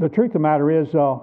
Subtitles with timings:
[0.00, 1.18] the truth of the matter is, uh,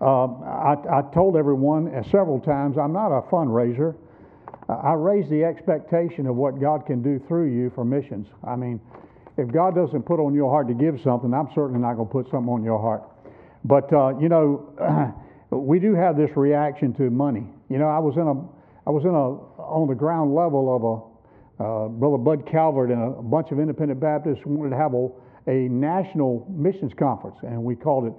[0.00, 3.96] uh, I, I, told everyone several times I'm not a fundraiser.
[4.68, 8.28] I raise the expectation of what God can do through you for missions.
[8.46, 8.80] I mean,
[9.36, 12.12] if God doesn't put on your heart to give something, I'm certainly not going to
[12.12, 13.02] put something on your heart.
[13.64, 15.14] But uh, you know,
[15.50, 17.46] we do have this reaction to money.
[17.68, 20.84] You know, I was in a, I was in a on the ground level of
[20.84, 25.08] a uh, Brother Bud Calvert and a bunch of independent Baptists wanted to have a,
[25.46, 28.12] a national missions conference, and we called it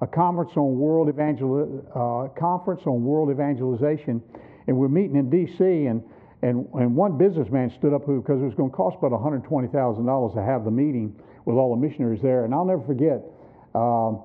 [0.00, 4.20] a conference on world evangel uh, conference on world evangelization,
[4.66, 5.64] and we're meeting in D.C.
[5.86, 6.02] and
[6.42, 9.68] and and one businessman stood up who because it was going to cost about 120
[9.68, 11.14] thousand dollars to have the meeting
[11.44, 13.22] with all the missionaries there, and I'll never forget.
[13.74, 14.22] Um,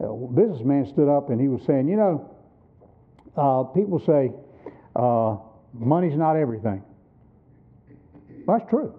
[0.00, 2.30] a businessman stood up and he was saying, you know,
[3.36, 4.32] uh, people say
[4.94, 5.36] uh,
[5.74, 6.82] money's not everything.
[8.46, 8.94] That's true.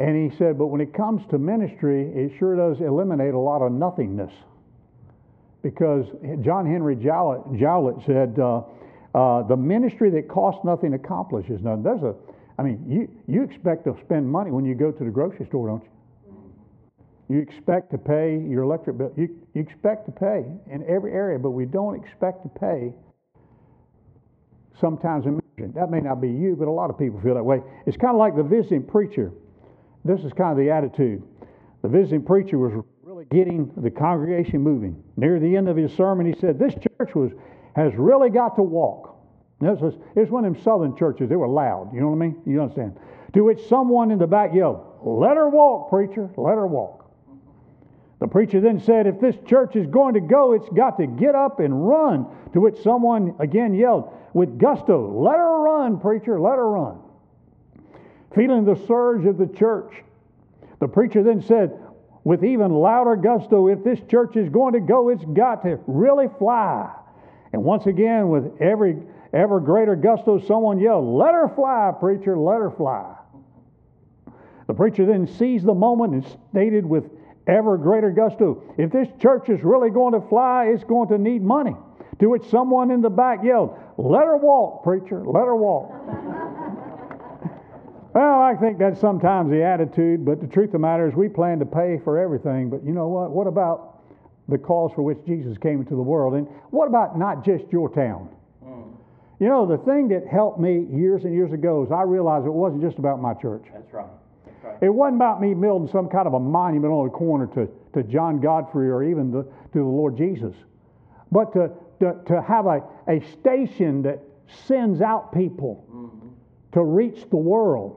[0.00, 3.60] And he said, but when it comes to ministry, it sure does eliminate a lot
[3.60, 4.32] of nothingness.
[5.62, 6.06] Because
[6.40, 8.62] John Henry Jowett, Jowett said, uh,
[9.14, 11.82] uh, the ministry that costs nothing accomplishes nothing.
[11.82, 12.14] There's a,
[12.58, 15.68] I mean, you, you expect to spend money when you go to the grocery store,
[15.68, 17.36] don't you?
[17.36, 19.12] You expect to pay your electric bill.
[19.18, 22.94] You, you expect to pay in every area, but we don't expect to pay
[24.80, 25.78] sometimes in ministry.
[25.78, 27.60] That may not be you, but a lot of people feel that way.
[27.84, 29.30] It's kind of like the visiting preacher
[30.04, 31.22] this is kind of the attitude.
[31.82, 35.02] The visiting preacher was really getting the congregation moving.
[35.16, 37.32] Near the end of his sermon, he said, This church was,
[37.76, 39.16] has really got to walk.
[39.60, 41.28] This was, it was one of them southern churches.
[41.28, 41.92] They were loud.
[41.92, 42.42] You know what I mean?
[42.46, 42.98] You understand?
[43.34, 46.30] To which someone in the back yelled, Let her walk, preacher.
[46.36, 47.10] Let her walk.
[48.20, 51.34] The preacher then said, If this church is going to go, it's got to get
[51.34, 52.26] up and run.
[52.54, 56.40] To which someone again yelled with gusto, Let her run, preacher.
[56.40, 57.00] Let her run
[58.34, 59.92] feeling the surge of the church.
[60.80, 61.78] The preacher then said,
[62.24, 66.28] with even louder gusto, if this church is going to go, it's got to really
[66.38, 66.90] fly.
[67.52, 68.98] And once again, with every
[69.32, 73.14] ever greater gusto, someone yelled, Let her fly, preacher, let her fly.
[74.66, 77.04] The preacher then seized the moment and stated with
[77.46, 81.42] ever greater gusto, If this church is really going to fly, it's going to need
[81.42, 81.74] money.
[82.20, 85.90] To which someone in the back yelled, Let her walk, preacher, let her walk.
[88.12, 91.28] Well, I think that's sometimes the attitude, but the truth of the matter is we
[91.28, 92.68] plan to pay for everything.
[92.68, 93.30] But you know what?
[93.30, 94.02] What about
[94.48, 96.34] the cause for which Jesus came into the world?
[96.34, 98.28] And what about not just your town?
[98.64, 98.96] Mm.
[99.38, 102.50] You know, the thing that helped me years and years ago is I realized it
[102.50, 103.66] wasn't just about my church.
[103.72, 104.06] That's right.
[104.44, 104.82] That's right.
[104.82, 108.02] It wasn't about me building some kind of a monument on the corner to, to
[108.02, 110.54] John Godfrey or even the, to the Lord Jesus,
[111.30, 111.70] but to,
[112.00, 114.18] to, to have a, a station that
[114.66, 116.19] sends out people mm-hmm.
[116.72, 117.96] To reach the world.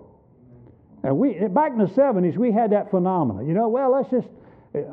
[1.03, 3.45] And we back in the 70s, we had that phenomenon.
[3.47, 4.27] You know, well, let's just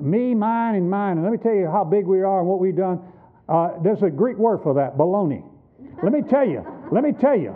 [0.01, 1.17] me, mine, and mine.
[1.19, 3.01] And let me tell you how big we are and what we've done.
[3.49, 5.45] Uh, there's a Greek word for that, baloney.
[6.03, 6.65] Let me tell you.
[6.93, 7.55] Let me tell you.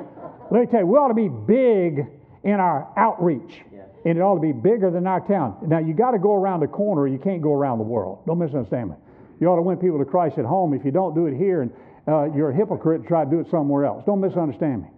[0.51, 0.87] Let me tell you.
[0.87, 2.07] We ought to be big
[2.43, 3.63] in our outreach,
[4.05, 5.57] and it ought to be bigger than our town.
[5.67, 7.07] Now you got to go around the corner.
[7.07, 8.23] You can't go around the world.
[8.27, 8.97] Don't misunderstand me.
[9.41, 10.75] You ought to win people to Christ at home.
[10.75, 11.73] If you don't do it here, and
[12.07, 14.05] uh, you're a hypocrite, try to do it somewhere else.
[14.05, 14.89] Don't misunderstand me.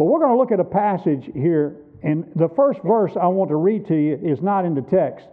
[0.00, 3.50] But we're going to look at a passage here and the first verse I want
[3.50, 5.26] to read to you is not in the text.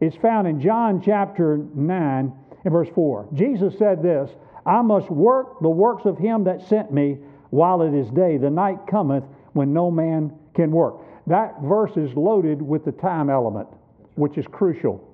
[0.00, 2.32] It's found in John chapter 9
[2.64, 3.30] and verse 4.
[3.34, 4.30] Jesus said this
[4.64, 7.18] I must work the works of him that sent me
[7.50, 8.36] while it is day.
[8.36, 11.00] The night cometh when no man can work.
[11.26, 13.66] That verse is loaded with the time element,
[14.14, 15.12] which is crucial.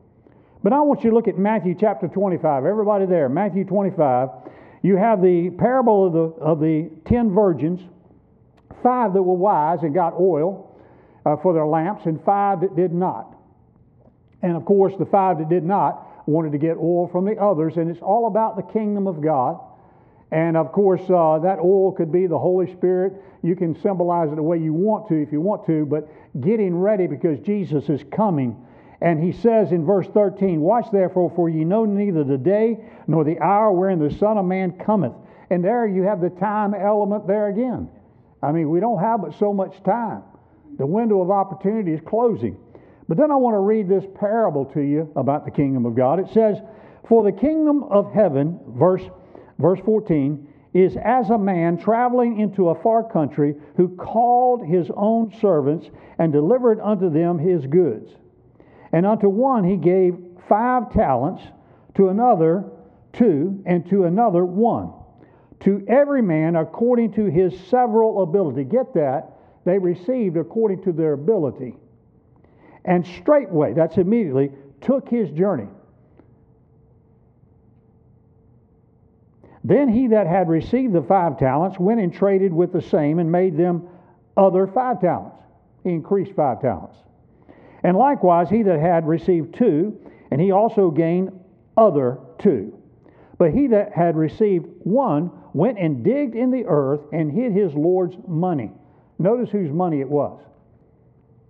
[0.62, 2.66] But I want you to look at Matthew chapter 25.
[2.66, 4.28] Everybody there, Matthew 25.
[4.82, 7.80] You have the parable of the, of the ten virgins,
[8.82, 10.66] five that were wise and got oil
[11.26, 13.36] uh, for their lamps, and five that did not.
[14.42, 17.76] And of course, the five that did not wanted to get oil from the others,
[17.76, 19.58] and it's all about the kingdom of God.
[20.32, 23.14] And of course, uh, that oil could be the Holy Spirit.
[23.42, 26.08] You can symbolize it the way you want to if you want to, but
[26.40, 28.56] getting ready because Jesus is coming.
[29.00, 33.24] And he says in verse 13, Watch therefore, for ye know neither the day nor
[33.24, 35.14] the hour wherein the Son of Man cometh.
[35.48, 37.88] And there you have the time element there again.
[38.42, 40.22] I mean, we don't have but so much time.
[40.78, 42.56] The window of opportunity is closing.
[43.08, 46.20] But then I want to read this parable to you about the kingdom of God.
[46.20, 46.58] It says,
[47.08, 49.02] For the kingdom of heaven, verse,
[49.58, 55.32] verse 14, is as a man traveling into a far country who called his own
[55.40, 58.12] servants and delivered unto them his goods.
[58.92, 60.16] And unto one he gave
[60.48, 61.42] five talents,
[61.96, 62.64] to another
[63.12, 64.92] two, and to another one.
[65.60, 68.64] To every man according to his several ability.
[68.64, 69.36] Get that?
[69.64, 71.76] they received according to their ability.
[72.84, 75.68] And straightway, that's immediately, took his journey.
[79.62, 83.30] Then he that had received the five talents went and traded with the same and
[83.30, 83.88] made them
[84.36, 85.36] other five talents.
[85.84, 86.96] He increased five talents.
[87.84, 91.38] And likewise, he that had received two, and he also gained
[91.76, 92.79] other two.
[93.40, 97.72] But he that had received one went and digged in the earth and hid his
[97.74, 98.70] Lord's money.
[99.18, 100.38] Notice whose money it was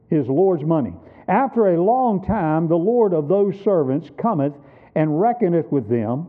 [0.09, 0.95] his Lord's money.
[1.27, 4.53] After a long time, the Lord of those servants cometh
[4.95, 6.29] and reckoneth with them.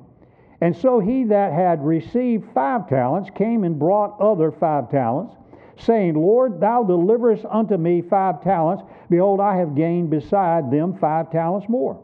[0.62, 5.36] And so he that had received five talents came and brought other five talents,
[5.78, 8.82] saying, Lord, thou deliverest unto me five talents.
[9.12, 12.04] Behold, I have gained beside them five talents more.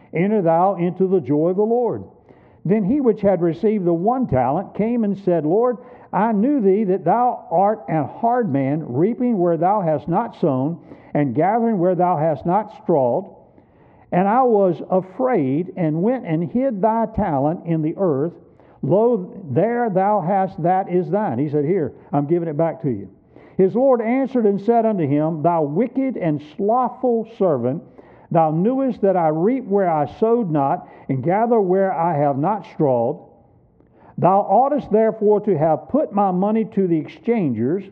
[0.13, 2.03] Enter thou into the joy of the Lord.
[2.63, 5.77] Then he which had received the one talent came and said, Lord,
[6.13, 10.79] I knew thee that thou art an hard man, reaping where thou hast not sown,
[11.13, 13.35] and gathering where thou hast not strawed.
[14.11, 18.33] And I was afraid, and went and hid thy talent in the earth.
[18.83, 21.39] Lo, there thou hast that is thine.
[21.39, 23.09] He said, Here, I'm giving it back to you.
[23.57, 27.83] His Lord answered and said unto him, Thou wicked and slothful servant,
[28.31, 32.65] thou knewest that I reap where I sowed not, and gather where I have not
[32.73, 33.27] strawed.
[34.17, 37.83] Thou oughtest therefore to have put my money to the exchangers,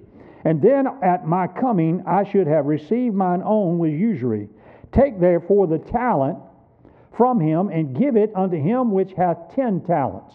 [0.46, 4.48] and then at my coming I should have received mine own with usury.
[4.92, 6.40] Take therefore the talent
[7.16, 10.34] from him, and give it unto him which hath ten talents.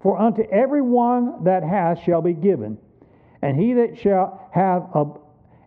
[0.00, 2.78] For unto every one that hath shall be given,
[3.42, 5.06] and he that shall have a,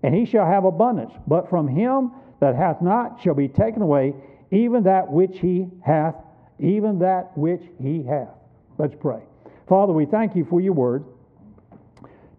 [0.01, 1.13] and he shall have abundance.
[1.27, 2.11] But from him
[2.41, 4.13] that hath not shall be taken away
[4.51, 6.15] even that which he hath,
[6.59, 8.35] even that which he hath.
[8.77, 9.21] Let's pray.
[9.69, 11.05] Father, we thank you for your word.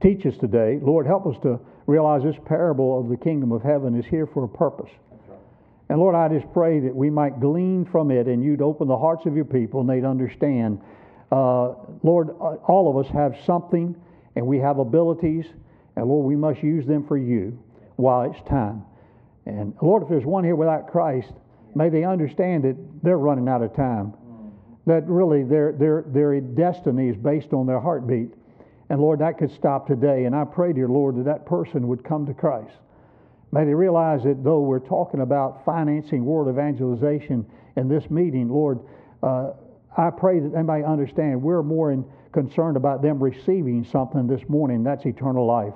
[0.02, 0.78] Teach us today.
[0.82, 4.44] Lord, help us to realize this parable of the kingdom of heaven is here for
[4.44, 4.90] a purpose.
[5.88, 8.98] And Lord, I just pray that we might glean from it and you'd open the
[8.98, 10.80] hearts of your people and they'd understand.
[11.30, 13.94] Uh, Lord, uh, all of us have something
[14.34, 15.44] and we have abilities,
[15.96, 17.58] and Lord, we must use them for you
[17.96, 18.84] while it's time.
[19.46, 21.32] And Lord, if there's one here without Christ,
[21.74, 24.14] may they understand that they're running out of time
[24.86, 28.30] that really their, their, their destiny is based on their heartbeat.
[28.90, 30.24] And Lord, that could stop today.
[30.24, 32.74] And I pray, dear Lord, that that person would come to Christ.
[33.52, 37.46] May they realize that though we're talking about financing world evangelization
[37.76, 38.80] in this meeting, Lord,
[39.22, 39.52] uh,
[39.96, 44.40] I pray that they may understand we're more in, concerned about them receiving something this
[44.48, 44.82] morning.
[44.82, 45.74] That's eternal life.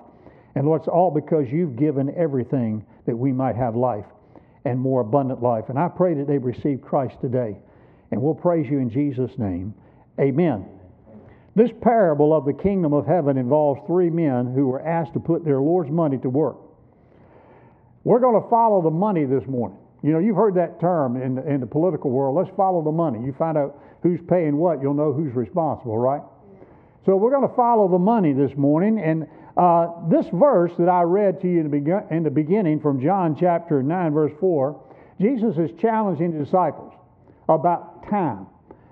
[0.56, 4.06] And Lord, it's all because you've given everything that we might have life
[4.64, 5.67] and more abundant life.
[5.69, 7.58] And I pray that they receive Christ today.
[8.11, 9.75] And we'll praise you in Jesus' name.
[10.19, 10.67] Amen.
[11.55, 15.44] This parable of the kingdom of heaven involves three men who were asked to put
[15.44, 16.56] their Lord's money to work.
[18.05, 19.79] We're going to follow the money this morning.
[20.03, 22.37] You know, you've heard that term in the, in the political world.
[22.37, 23.19] Let's follow the money.
[23.25, 26.22] You find out who's paying what, you'll know who's responsible, right?
[27.05, 29.01] So we're going to follow the money this morning.
[29.01, 33.01] And uh, this verse that I read to you in the, in the beginning from
[33.01, 34.82] John chapter 9, verse 4,
[35.20, 36.93] Jesus is challenging the disciples
[37.48, 38.46] about time.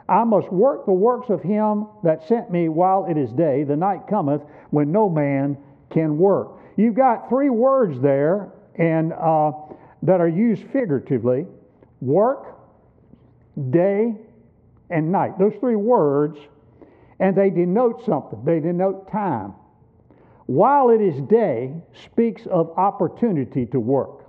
[0.09, 3.64] I must work the works of him that sent me while it is day.
[3.64, 5.56] The night cometh when no man
[5.90, 6.52] can work.
[6.76, 9.52] You've got three words there and uh,
[10.02, 11.47] that are used figuratively
[12.00, 12.59] work,
[13.71, 14.14] day,
[14.90, 15.38] and night.
[15.38, 16.38] Those three words,
[17.21, 19.54] and they denote something, they denote time.
[20.46, 21.72] While it is day
[22.04, 24.24] speaks of opportunity to work,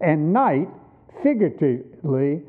[0.00, 0.68] and night,
[1.22, 2.42] figuratively,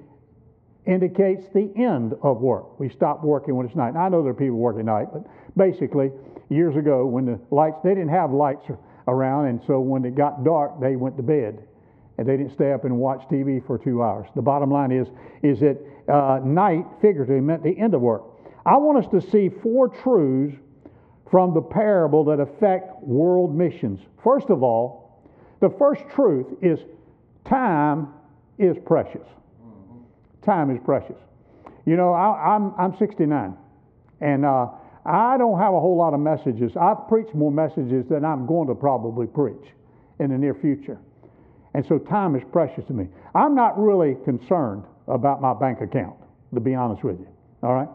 [0.85, 2.79] indicates the end of work.
[2.79, 3.89] We stop working when it's night.
[3.89, 5.23] And I know there are people working night, but
[5.55, 6.11] basically,
[6.49, 8.65] years ago when the lights, they didn't have lights
[9.07, 11.63] around, and so when it got dark, they went to bed.
[12.17, 14.27] And they didn't stay up and watch TV for two hours.
[14.35, 15.07] The bottom line is,
[15.43, 15.77] is that
[16.11, 18.23] uh, night figuratively meant the end of work.
[18.65, 20.57] I want us to see four truths
[21.29, 23.99] from the parable that affect world missions.
[24.23, 25.21] First of all,
[25.59, 26.79] the first truth is
[27.45, 28.09] time
[28.57, 29.27] is precious.
[30.43, 31.17] Time is precious.
[31.85, 33.55] You know, I, am I'm, I'm 69,
[34.21, 34.67] and uh,
[35.05, 36.73] I don't have a whole lot of messages.
[36.79, 39.73] I've preached more messages than I'm going to probably preach
[40.19, 40.97] in the near future.
[41.73, 43.07] And so time is precious to me.
[43.35, 46.15] I'm not really concerned about my bank account,
[46.53, 47.27] to be honest with you.
[47.63, 47.89] All right?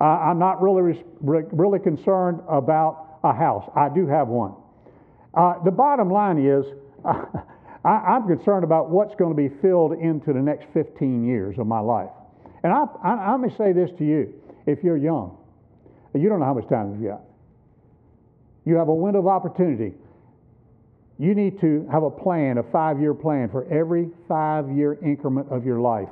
[0.00, 3.68] Uh, I'm not really, really concerned about a house.
[3.74, 4.54] I do have one.
[5.34, 6.64] Uh, the bottom line is,
[7.04, 11.66] I, am concerned about what's going to be filled into the next 15 years of
[11.66, 12.10] my life.
[12.62, 14.34] And I, I, I may say this to you
[14.66, 15.36] if you're young,
[16.14, 17.22] you don't know how much time you've got.
[18.64, 19.94] You have a window of opportunity.
[21.18, 25.48] You need to have a plan, a five year plan for every five year increment
[25.50, 26.08] of your life.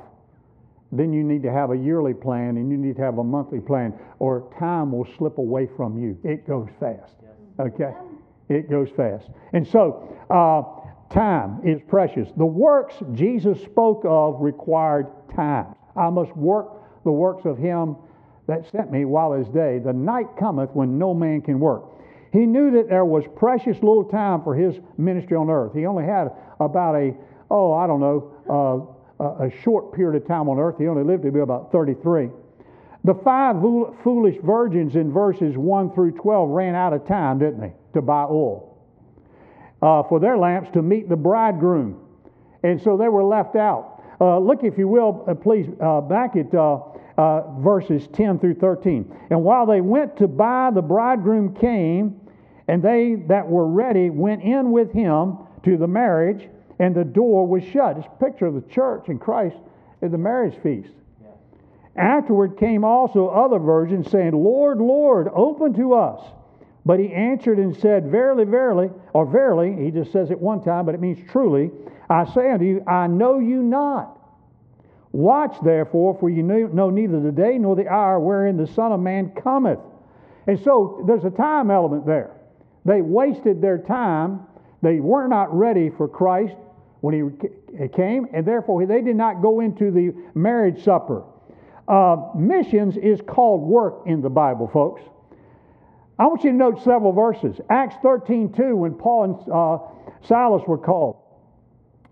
[0.91, 3.59] Then you need to have a yearly plan and you need to have a monthly
[3.59, 6.17] plan, or time will slip away from you.
[6.23, 7.13] It goes fast.
[7.59, 7.93] Okay?
[8.49, 9.27] It goes fast.
[9.53, 12.29] And so, uh, time is precious.
[12.37, 15.75] The works Jesus spoke of required time.
[15.95, 17.97] I must work the works of him
[18.47, 19.79] that sent me while his day.
[19.79, 21.83] The night cometh when no man can work.
[22.31, 25.73] He knew that there was precious little time for his ministry on earth.
[25.73, 27.13] He only had about a,
[27.49, 30.75] oh, I don't know, uh, a short period of time on earth.
[30.77, 32.29] He only lived to be about 33.
[33.03, 33.55] The five
[34.03, 38.23] foolish virgins in verses 1 through 12 ran out of time, didn't they, to buy
[38.23, 38.77] oil
[39.81, 41.99] uh, for their lamps to meet the bridegroom.
[42.63, 44.03] And so they were left out.
[44.19, 46.79] Uh, look, if you will, uh, please, uh, back at uh,
[47.17, 49.15] uh, verses 10 through 13.
[49.29, 52.19] And while they went to buy, the bridegroom came,
[52.67, 57.47] and they that were ready went in with him to the marriage, and the door
[57.47, 57.97] was shut.
[57.97, 59.57] It's a picture of the church and Christ
[60.01, 60.91] at the marriage feast.
[61.95, 66.21] Afterward came also other virgins, saying, Lord, Lord, open to us.
[66.85, 70.85] But he answered and said, Verily, verily, or verily, he just says it one time,
[70.85, 71.71] but it means truly,
[72.09, 74.13] I say unto you, I know you not.
[75.11, 78.99] Watch therefore, for you know neither the day nor the hour wherein the Son of
[78.99, 79.79] Man cometh.
[80.45, 82.31] And so there's a time element there.
[82.85, 84.41] They wasted their time.
[84.81, 86.55] They were not ready for Christ
[87.01, 87.13] when
[87.77, 91.23] he came, and therefore they did not go into the marriage supper.
[91.87, 95.01] Uh, missions is called work in the Bible, folks.
[96.19, 97.59] I want you to note several verses.
[97.69, 101.17] Acts 13 2, when Paul and uh, Silas were called,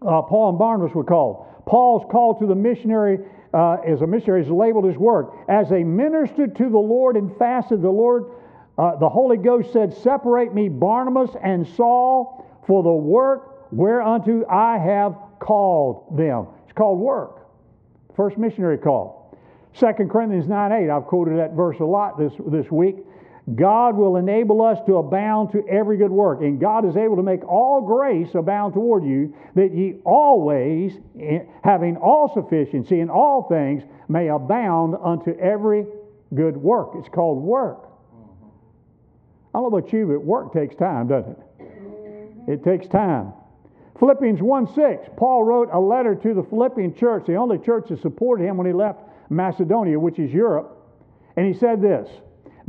[0.02, 1.48] uh, Paul and Barnabas were called.
[1.66, 3.20] Paul's called to the missionary
[3.56, 5.34] uh, as a missionary is labeled his work.
[5.48, 8.26] As they ministered to the Lord and fasted, the Lord,
[8.78, 14.78] uh, the Holy Ghost said, Separate me, Barnabas and Saul, for the work whereunto I
[14.78, 16.48] have called them.
[16.64, 17.48] It's called work.
[18.16, 19.38] First missionary call.
[19.80, 22.98] 2 Corinthians 9 8, I've quoted that verse a lot this, this week.
[23.54, 26.42] God will enable us to abound to every good work.
[26.42, 31.40] And God is able to make all grace abound toward you, that ye always, eh,
[31.64, 35.86] having all sufficiency in all things, may abound unto every
[36.34, 36.92] good work.
[36.96, 37.88] It's called work.
[39.54, 42.52] I don't know about you, but work takes time, doesn't it?
[42.52, 43.34] It takes time.
[44.00, 48.02] Philippians 1 6, Paul wrote a letter to the Philippian church, the only church that
[48.02, 49.00] supported him when he left
[49.30, 50.78] Macedonia, which is Europe.
[51.38, 52.10] And he said this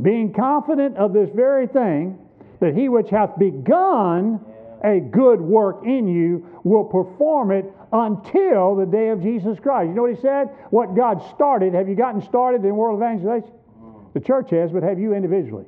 [0.01, 2.19] being confident of this very thing,
[2.59, 4.39] that he which hath begun
[4.83, 9.89] a good work in you will perform it until the day of Jesus Christ.
[9.89, 10.49] You know what he said?
[10.69, 13.55] What God started, have you gotten started in world evangelization?
[13.81, 14.13] Mm.
[14.13, 15.65] The church has, but have you individually?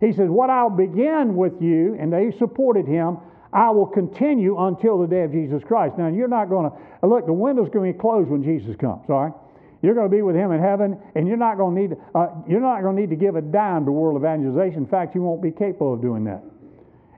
[0.00, 3.18] He says, What I'll begin with you, and they supported him,
[3.52, 5.98] I will continue until the day of Jesus Christ.
[5.98, 9.08] Now, you're not going to, look, the window's going to be closed when Jesus comes,
[9.08, 9.32] all right?
[9.82, 12.28] You're going to be with him in heaven, and you're not going to need uh,
[12.46, 14.82] you're not going to need to give a dime to world evangelization.
[14.82, 16.42] In fact, you won't be capable of doing that.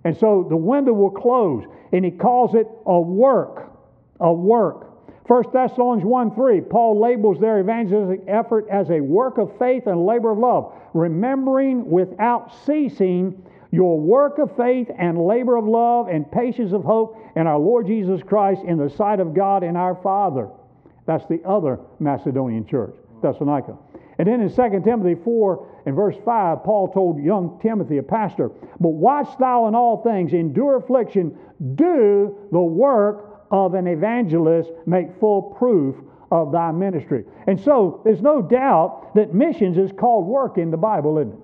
[0.04, 3.72] And so the window will close, and he calls it a work,
[4.20, 4.92] a work.
[5.26, 10.04] 1 Thessalonians 1 3, Paul labels their evangelistic effort as a work of faith and
[10.04, 16.30] labor of love, remembering without ceasing your work of faith and labor of love and
[16.30, 19.96] patience of hope in our Lord Jesus Christ in the sight of God and our
[20.02, 20.50] Father.
[21.06, 23.76] That's the other Macedonian church, Thessalonica.
[24.18, 28.50] And then in 2 Timothy 4 and verse 5, Paul told young Timothy, a pastor,
[28.78, 31.36] But watch thou in all things, endure affliction,
[31.74, 35.96] do the work of an evangelist, make full proof
[36.30, 37.24] of thy ministry.
[37.46, 41.38] And so there's no doubt that missions is called work in the Bible, isn't it?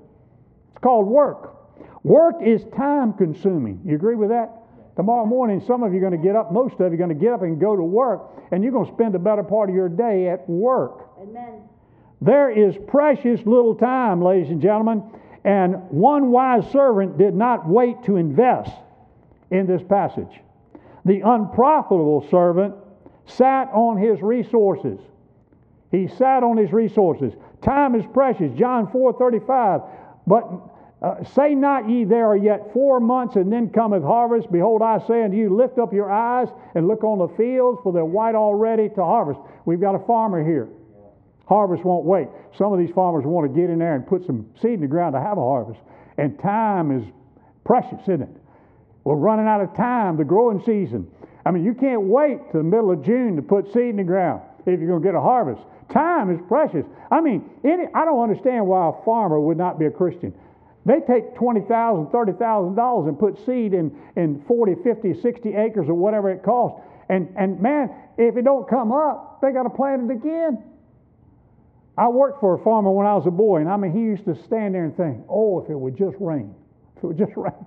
[0.72, 1.57] It's called work.
[2.08, 3.82] Work is time consuming.
[3.84, 4.50] You agree with that?
[4.96, 7.10] Tomorrow morning, some of you are going to get up, most of you are going
[7.10, 9.68] to get up and go to work, and you're going to spend the better part
[9.68, 11.10] of your day at work.
[11.20, 11.60] Amen.
[12.22, 15.02] There is precious little time, ladies and gentlemen,
[15.44, 18.72] and one wise servant did not wait to invest
[19.50, 20.40] in this passage.
[21.04, 22.74] The unprofitable servant
[23.26, 24.98] sat on his resources.
[25.90, 27.34] He sat on his resources.
[27.60, 28.50] Time is precious.
[28.58, 29.82] John 4 35.
[30.26, 34.50] But uh, say not ye there are yet four months and then cometh harvest.
[34.50, 37.92] Behold, I say unto you, lift up your eyes and look on the fields, for
[37.92, 39.38] they're white already to harvest.
[39.64, 40.68] We've got a farmer here.
[41.46, 42.28] Harvest won't wait.
[42.56, 44.86] Some of these farmers want to get in there and put some seed in the
[44.86, 45.80] ground to have a harvest.
[46.18, 47.04] And time is
[47.64, 48.28] precious, isn't it?
[49.04, 51.10] We're running out of time, the growing season.
[51.46, 54.04] I mean, you can't wait to the middle of June to put seed in the
[54.04, 55.62] ground if you're going to get a harvest.
[55.90, 56.84] Time is precious.
[57.10, 60.34] I mean, any, I don't understand why a farmer would not be a Christian.
[60.88, 66.30] They take $20,000, $30,000 and put seed in, in 40, 50, 60 acres or whatever
[66.30, 66.80] it costs.
[67.10, 70.64] And, and man, if it don't come up, they got to plant it again.
[71.98, 74.24] I worked for a farmer when I was a boy, and I mean, he used
[74.24, 76.54] to stand there and think, oh, if it would just rain.
[76.96, 77.66] If it would just rain.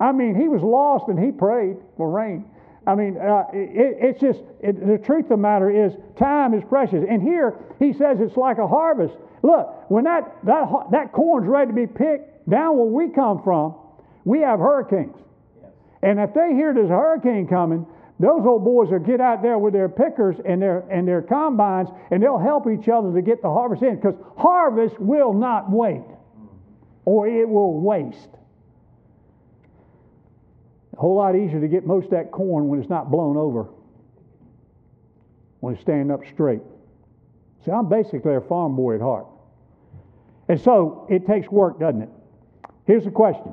[0.00, 2.46] I mean, he was lost and he prayed for rain.
[2.86, 6.62] I mean, uh, it, it's just, it, the truth of the matter is, time is
[6.64, 7.04] precious.
[7.06, 9.16] And here, he says it's like a harvest.
[9.42, 13.74] Look, when that, that, that corn's ready to be picked, down where we come from,
[14.24, 15.16] we have hurricanes.
[16.02, 17.86] And if they hear there's a hurricane coming,
[18.18, 21.88] those old boys will get out there with their pickers and their, and their combines,
[22.10, 26.00] and they'll help each other to get the harvest in because harvest will not wait
[26.00, 26.46] mm-hmm.
[27.04, 28.30] or it will waste.
[30.96, 33.68] A whole lot easier to get most of that corn when it's not blown over,
[35.60, 36.62] when it's standing up straight.
[37.66, 39.26] See, I'm basically a farm boy at heart.
[40.48, 42.08] And so it takes work, doesn't it?
[42.86, 43.52] Here's the question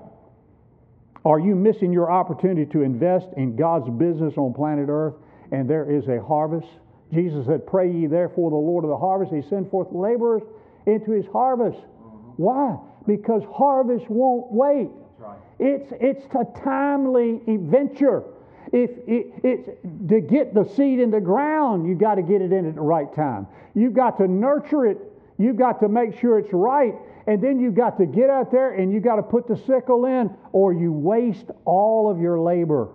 [1.25, 5.15] Are you missing your opportunity to invest in God's business on planet Earth
[5.51, 6.67] and there is a harvest?
[7.11, 10.43] Jesus said, Pray ye therefore the Lord of the harvest, he send forth laborers
[10.85, 11.77] into his harvest.
[11.77, 12.29] Mm-hmm.
[12.37, 12.77] Why?
[13.07, 14.89] Because harvest won't wait.
[15.17, 15.37] Right.
[15.59, 18.23] It's, it's a timely venture.
[18.73, 19.69] If it, it's
[20.09, 22.81] to get the seed in the ground, you've got to get it in at the
[22.81, 23.47] right time.
[23.75, 24.97] You've got to nurture it.
[25.37, 26.95] You've got to make sure it's right.
[27.27, 30.05] And then you've got to get out there and you've got to put the sickle
[30.05, 32.89] in, or you waste all of your labor.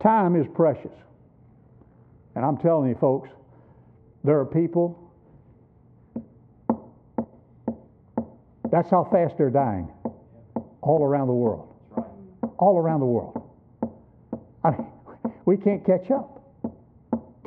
[0.00, 0.92] Time is precious.
[2.36, 3.28] And I'm telling you, folks,
[4.22, 5.10] there are people,
[8.70, 9.90] that's how fast they're dying
[10.82, 11.74] all around the world.
[12.58, 13.42] All around the world.
[14.66, 14.86] I mean,
[15.44, 16.42] we can't catch up.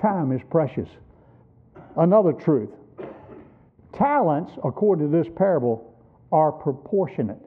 [0.02, 0.90] Time is precious.
[1.98, 2.70] Another truth
[3.94, 5.94] talents, according to this parable,
[6.32, 7.40] are proportionate.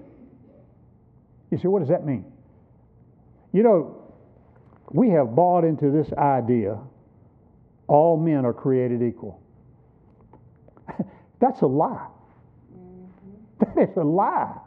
[1.50, 2.24] You see, what does that mean?
[3.52, 4.02] You know,
[4.90, 6.78] we have bought into this idea
[7.88, 9.40] all men are created equal.
[11.40, 12.06] That's a lie.
[12.74, 13.74] Mm-hmm.
[13.76, 14.58] That is a lie.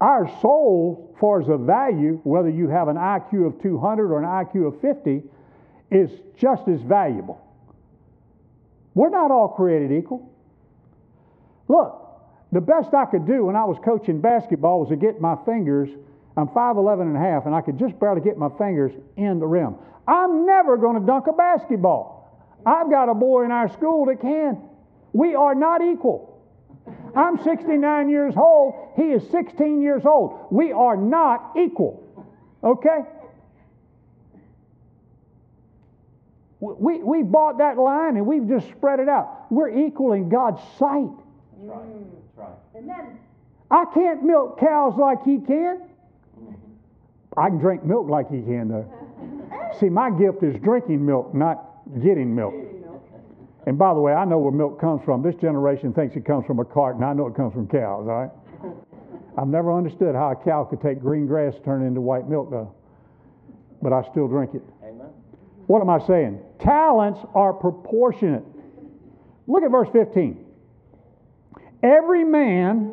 [0.00, 4.18] Our soul, as far as a value, whether you have an IQ of 200 or
[4.18, 5.22] an IQ of 50,
[5.90, 7.40] is just as valuable.
[8.94, 10.30] We're not all created equal.
[11.68, 12.00] Look,
[12.52, 15.88] the best I could do when I was coaching basketball was to get my fingers,
[16.36, 19.46] I'm 5'11 and a half, and I could just barely get my fingers in the
[19.46, 19.76] rim.
[20.08, 22.18] I'm never going to dunk a basketball.
[22.66, 24.60] I've got a boy in our school that can.
[25.12, 26.42] We are not equal.
[27.14, 28.89] I'm 69 years old.
[29.00, 30.48] He is 16 years old.
[30.50, 32.06] We are not equal.
[32.62, 32.98] Okay?
[36.60, 39.46] We, we bought that line and we've just spread it out.
[39.50, 41.08] We're equal in God's sight.
[41.62, 41.86] That's right.
[42.36, 42.76] That's right.
[42.76, 43.18] Amen.
[43.70, 45.80] I can't milk cows like he can.
[47.38, 48.92] I can drink milk like he can, though.
[49.80, 51.64] See, my gift is drinking milk, not
[52.02, 52.52] getting milk.
[53.66, 55.22] And by the way, I know where milk comes from.
[55.22, 58.06] This generation thinks it comes from a cart, and I know it comes from cows,
[58.06, 58.30] all right?
[59.40, 62.28] I've never understood how a cow could take green grass and turn it into white
[62.28, 62.74] milk, though.
[63.80, 64.62] But I still drink it.
[64.84, 65.08] Amen.
[65.66, 66.42] What am I saying?
[66.58, 68.44] Talents are proportionate.
[69.46, 70.44] Look at verse 15.
[71.82, 72.92] Every man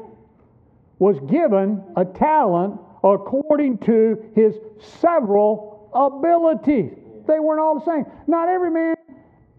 [0.99, 4.55] was given a talent according to his
[5.01, 6.93] several abilities.
[7.27, 8.05] They weren't all the same.
[8.25, 8.95] Not every man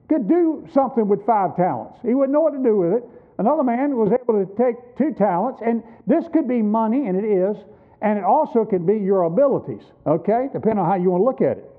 [0.09, 1.99] could do something with five talents.
[2.01, 3.05] He wouldn't know what to do with it.
[3.39, 7.25] Another man was able to take two talents, and this could be money, and it
[7.25, 7.57] is,
[8.03, 11.41] and it also could be your abilities, okay, depending on how you want to look
[11.41, 11.71] at it.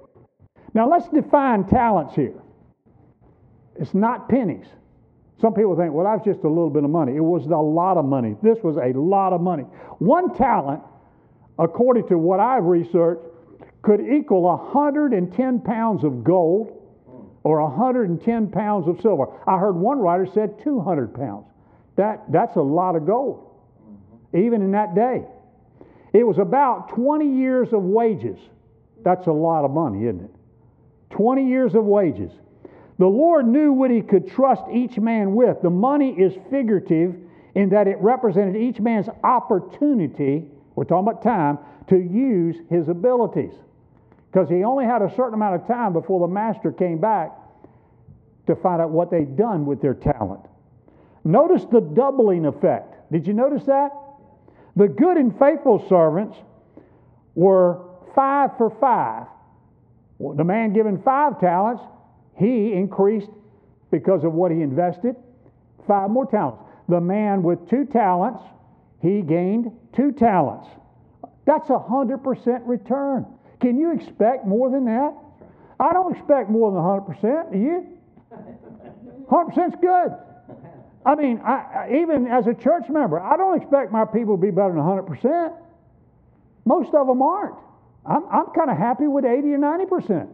[0.73, 2.41] Now let's define talents here.
[3.75, 4.67] It's not pennies.
[5.41, 7.15] Some people think, well, that's just a little bit of money.
[7.15, 8.35] It was a lot of money.
[8.43, 9.63] This was a lot of money.
[9.99, 10.81] One talent,
[11.57, 13.21] according to what I've researched,
[13.81, 16.75] could equal 110 pounds of gold
[17.43, 19.27] or 110 pounds of silver.
[19.47, 21.45] I heard one writer said 200 pounds.
[21.99, 23.45] That, that's a lot of gold,
[23.83, 24.37] mm-hmm.
[24.37, 25.25] even in that day.
[26.13, 28.39] It was about 20 years of wages.
[29.03, 30.31] That's a lot of money, isn't it?
[31.09, 32.31] 20 years of wages.
[32.99, 35.61] The Lord knew what He could trust each man with.
[35.61, 37.15] The money is figurative,
[37.53, 41.59] in that it represented each man's opportunity, we're talking about time,
[41.89, 43.51] to use his abilities.
[44.31, 47.31] Because he only had a certain amount of time before the master came back
[48.47, 50.45] to find out what they'd done with their talent.
[51.23, 52.95] Notice the doubling effect.
[53.11, 53.91] Did you notice that?
[54.75, 56.37] The good and faithful servants
[57.35, 57.81] were
[58.15, 59.27] five for five.
[60.19, 61.81] The man given five talents,
[62.35, 63.29] he increased
[63.91, 65.15] because of what he invested,
[65.87, 66.61] five more talents.
[66.87, 68.41] The man with two talents,
[69.01, 70.67] he gained two talents.
[71.45, 73.25] That's a 100% return.
[73.59, 75.13] Can you expect more than that?
[75.79, 77.51] I don't expect more than 100%.
[77.51, 77.87] Do you?
[79.29, 80.11] 100% is good.
[81.09, 84.51] I mean, I, even as a church member, I don't expect my people to be
[84.51, 85.53] better than 100%.
[86.65, 87.55] Most of them aren't.
[88.05, 90.29] I'm, I'm kind of happy with 80 or 90%.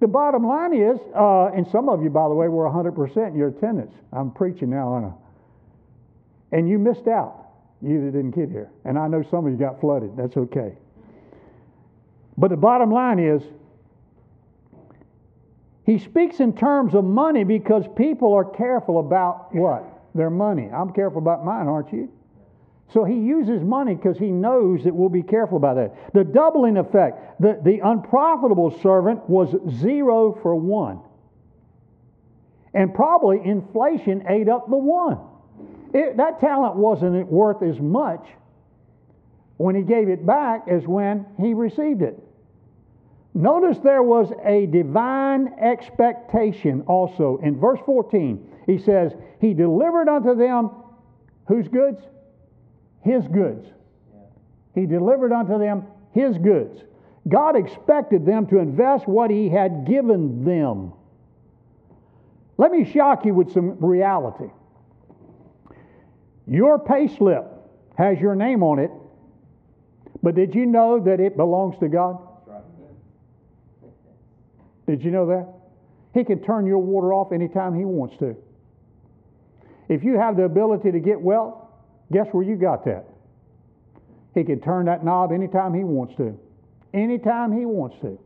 [0.00, 3.36] The bottom line is, uh, and some of you, by the way, were 100% in
[3.36, 3.94] your attendance.
[4.12, 5.14] I'm preaching now on a.
[6.56, 8.72] And you missed out, you didn't get here.
[8.84, 10.16] And I know some of you got flooded.
[10.16, 10.72] That's okay.
[12.36, 13.40] But the bottom line is,
[15.90, 19.84] he speaks in terms of money because people are careful about what?
[20.14, 20.70] Their money.
[20.72, 22.08] I'm careful about mine, aren't you?
[22.92, 26.14] So he uses money because he knows that we'll be careful about that.
[26.14, 31.00] The doubling effect, the, the unprofitable servant was zero for one.
[32.72, 35.18] And probably inflation ate up the one.
[35.92, 38.28] It, that talent wasn't worth as much
[39.56, 42.16] when he gave it back as when he received it.
[43.32, 47.38] Notice there was a divine expectation also.
[47.42, 50.70] In verse 14, he says, He delivered unto them
[51.46, 52.00] whose goods?
[53.02, 53.66] his goods.
[54.74, 56.82] He delivered unto them his goods.
[57.28, 60.92] God expected them to invest what he had given them.
[62.56, 64.50] Let me shock you with some reality.
[66.46, 67.46] Your pay slip
[67.96, 68.90] has your name on it,
[70.22, 72.18] but did you know that it belongs to God?
[74.90, 75.46] Did you know that?
[76.12, 78.36] He can turn your water off anytime he wants to.
[79.88, 81.60] If you have the ability to get wealth,
[82.12, 83.04] Guess where you got that?
[84.34, 86.38] He can turn that knob anytime he wants to.
[86.92, 88.18] Anytime he wants to.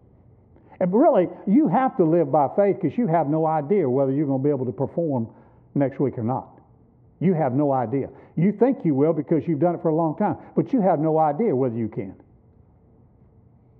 [0.81, 4.27] And really, you have to live by faith because you have no idea whether you're
[4.27, 5.29] going to be able to perform
[5.75, 6.49] next week or not.
[7.21, 8.09] You have no idea.
[8.37, 10.99] You think you will because you've done it for a long time, but you have
[10.99, 12.15] no idea whether you can.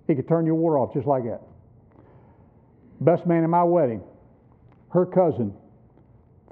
[0.07, 1.41] He could turn your water off just like that.
[3.01, 4.01] Best man in my wedding,
[4.89, 5.53] her cousin,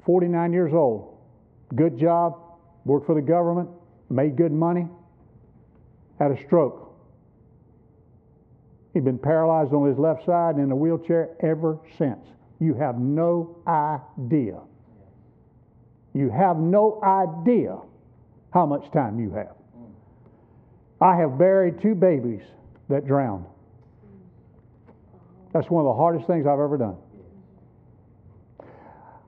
[0.04, 1.16] 49 years old,
[1.74, 2.38] good job,
[2.84, 3.68] worked for the government,
[4.10, 4.86] made good money,
[6.18, 6.94] had a stroke.
[8.92, 12.24] He'd been paralyzed on his left side and in a wheelchair ever since.
[12.60, 14.60] You have no idea.
[16.12, 17.76] You have no idea
[18.52, 19.56] how much time you have.
[21.00, 22.42] I have buried two babies
[22.88, 23.46] that drowned.
[25.54, 26.96] That's one of the hardest things I've ever done.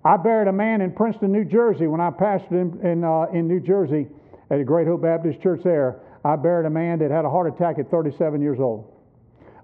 [0.05, 3.47] I buried a man in Princeton, New Jersey when I pastored in, in, uh, in
[3.47, 4.09] New Jersey
[4.51, 6.01] at a Great Hope Baptist Church there.
[6.25, 8.93] I buried a man that had a heart attack at 37 years old.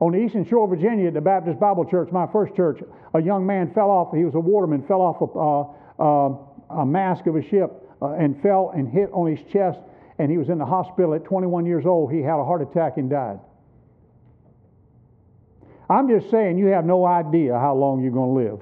[0.01, 2.81] On the Eastern Shore of Virginia at the Baptist Bible Church, my first church,
[3.15, 6.87] a young man fell off, he was a waterman, fell off a, uh, uh, a
[6.87, 9.81] mast of a ship uh, and fell and hit on his chest,
[10.19, 12.13] and he was in the hospital at 21 years old.
[12.13, 13.41] He had a heart attack and died.
[15.89, 18.61] I'm just saying, you have no idea how long you're going to live.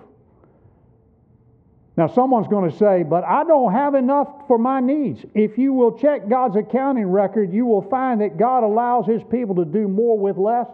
[1.96, 5.24] Now, someone's going to say, but I don't have enough for my needs.
[5.34, 9.56] If you will check God's accounting record, you will find that God allows His people
[9.56, 10.66] to do more with less.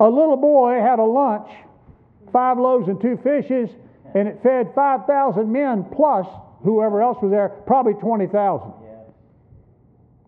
[0.00, 1.48] A little boy had a lunch,
[2.32, 3.70] five loaves and two fishes,
[4.14, 6.26] and it fed 5,000 men plus
[6.62, 8.72] whoever else was there, probably 20,000.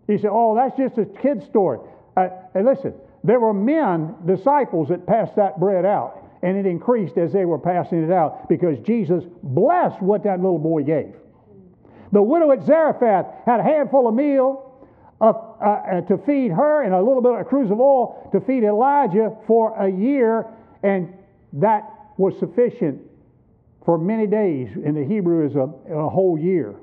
[0.07, 1.81] He said, Oh, that's just a kid's story.
[2.16, 2.94] Uh, and listen,
[3.26, 7.58] there were men, disciples, that passed that bread out and it increased as they were
[7.58, 11.14] passing it out because Jesus blessed what that little boy gave.
[12.12, 14.62] The widow at Zarephath had a handful of meal
[15.20, 18.28] of, uh, uh, to feed her and a little bit of a cruse of oil
[18.32, 20.46] to feed Elijah for a year,
[20.82, 21.12] and
[21.54, 23.00] that was sufficient
[23.84, 24.68] for many days.
[24.76, 26.76] In the Hebrew, is a, a whole year.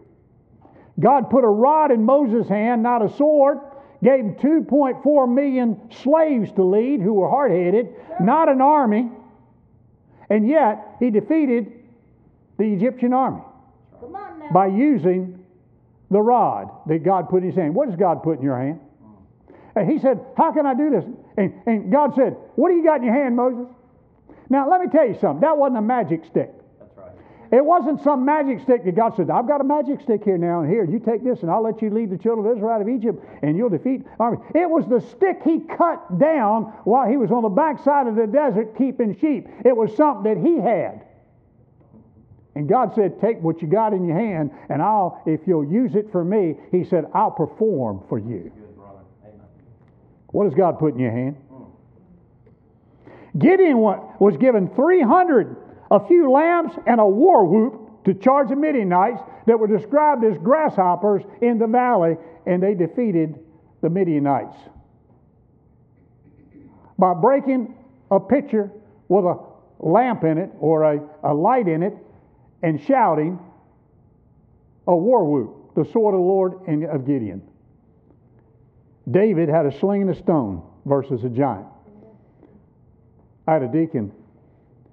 [0.99, 3.60] God put a rod in Moses' hand, not a sword.
[4.04, 9.10] Gave him 2.4 million slaves to lead who were hard headed, not an army.
[10.30, 11.72] And yet, he defeated
[12.58, 13.42] the Egyptian army
[14.54, 15.44] by using
[16.12, 17.74] the rod that God put in his hand.
[17.74, 18.80] What does God put in your hand?
[19.76, 21.06] And he said, How can I do this?
[21.38, 23.68] And, and God said, What do you got in your hand, Moses?
[24.50, 25.42] Now, let me tell you something.
[25.42, 26.54] That wasn't a magic stick.
[27.54, 30.62] It wasn't some magic stick that God said, I've got a magic stick here now,
[30.62, 32.82] and here, you take this, and I'll let you lead the children of Israel out
[32.82, 34.39] of Egypt, and you'll defeat armies.
[34.56, 38.26] It was the stick he cut down while he was on the backside of the
[38.26, 39.48] desert keeping sheep.
[39.63, 41.06] It was something that he had.
[42.56, 45.94] And God said, Take what you got in your hand, and I'll, if you'll use
[45.94, 48.52] it for me, He said, I'll perform for you.
[50.30, 51.36] What does God put in your hand?
[51.52, 51.66] Hmm.
[53.38, 55.62] Gideon was given 300,
[55.93, 60.36] a few lambs, and a war whoop to charge the Midianites that were described as
[60.39, 63.39] grasshoppers in the valley, and they defeated
[63.82, 64.58] the Midianites.
[66.97, 67.75] By breaking
[68.10, 68.71] a pitcher
[69.08, 69.38] with a
[69.79, 71.93] lamp in it or a, a light in it
[72.63, 73.38] and shouting
[74.88, 77.43] a war whoop, the sword of the Lord and of Gideon.
[79.10, 81.67] David had a sling and a stone versus a giant.
[83.45, 84.12] I had a deacon.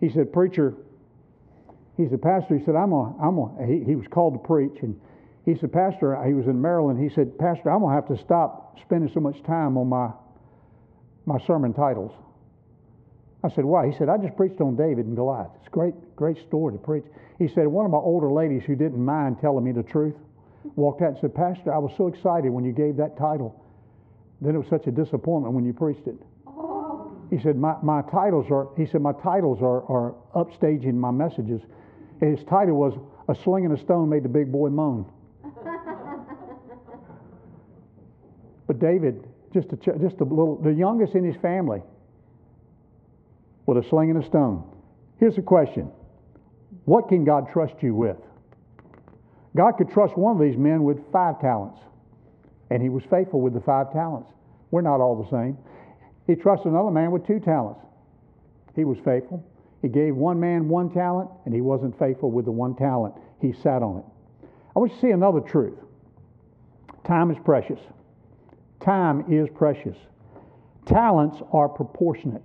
[0.00, 0.74] He said, Preacher,
[2.00, 4.82] he said, Pastor, he said, I'm a, I'm a, he, he was called to preach.
[4.82, 4.98] And
[5.44, 7.02] he said, Pastor, he was in Maryland.
[7.02, 10.10] He said, Pastor, I'm going to have to stop spending so much time on my,
[11.26, 12.12] my sermon titles.
[13.42, 13.90] I said, Why?
[13.90, 15.50] He said, I just preached on David and Goliath.
[15.58, 17.04] It's a great, great story to preach.
[17.38, 20.14] He said, One of my older ladies who didn't mind telling me the truth
[20.76, 23.64] walked out and said, Pastor, I was so excited when you gave that title.
[24.40, 26.16] Then it was such a disappointment when you preached it.
[26.46, 27.12] Oh.
[27.30, 31.60] He said, my, my titles are, he said, my titles are, are upstaging my messages.
[32.20, 32.94] And his title was
[33.28, 35.10] A Sling and a Stone Made the Big Boy Moan.
[38.66, 41.82] but David, just a, just a little, the youngest in his family,
[43.66, 44.64] with a sling and a stone.
[45.18, 45.90] Here's the question
[46.84, 48.16] What can God trust you with?
[49.56, 51.78] God could trust one of these men with five talents,
[52.70, 54.30] and he was faithful with the five talents.
[54.70, 55.58] We're not all the same.
[56.26, 57.80] He trusted another man with two talents.
[58.76, 59.44] He was faithful.
[59.82, 63.14] He gave one man one talent, and he wasn't faithful with the one talent.
[63.40, 64.04] He sat on it.
[64.76, 65.78] I want you to see another truth
[67.04, 67.80] time is precious.
[68.80, 69.96] Time is precious.
[70.86, 72.42] Talents are proportionate.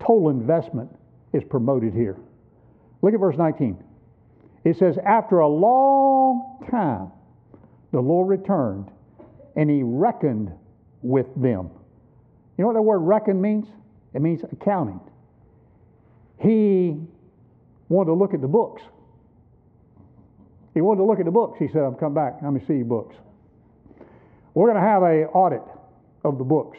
[0.00, 0.90] Total investment
[1.32, 2.16] is promoted here.
[3.02, 3.82] Look at verse 19.
[4.64, 7.12] It says, After a long time,
[7.92, 8.90] the Lord returned,
[9.56, 10.52] and he reckoned
[11.02, 11.70] with them.
[12.56, 13.66] You know what that word reckon means?
[14.14, 15.00] It means accounting.
[16.38, 16.96] He
[17.88, 18.82] wanted to look at the books.
[20.74, 21.58] He wanted to look at the books.
[21.58, 22.34] He said, I'm come back.
[22.42, 23.16] Let me see your books.
[24.54, 25.62] We're going to have a audit
[26.24, 26.78] of the books.